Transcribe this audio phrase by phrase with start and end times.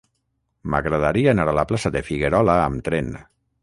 [0.75, 3.19] M'agradaria anar a la plaça de Figuerola amb tren.